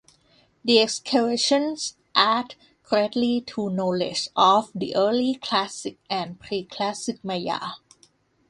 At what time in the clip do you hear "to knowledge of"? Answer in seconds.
3.41-4.71